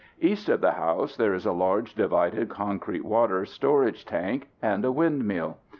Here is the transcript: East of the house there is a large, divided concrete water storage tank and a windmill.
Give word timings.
East 0.19 0.49
of 0.49 0.61
the 0.61 0.71
house 0.71 1.15
there 1.15 1.35
is 1.35 1.45
a 1.45 1.51
large, 1.51 1.93
divided 1.93 2.49
concrete 2.49 3.05
water 3.05 3.45
storage 3.45 4.03
tank 4.03 4.47
and 4.59 4.83
a 4.83 4.91
windmill. 4.91 5.57